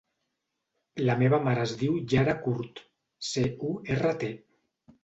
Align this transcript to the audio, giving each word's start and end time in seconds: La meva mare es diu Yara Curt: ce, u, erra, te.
La 1.09 1.17
meva 1.19 1.39
mare 1.49 1.63
es 1.67 1.75
diu 1.83 2.01
Yara 2.15 2.35
Curt: 2.47 2.85
ce, 3.33 3.47
u, 3.71 3.79
erra, 3.97 4.17
te. 4.27 4.35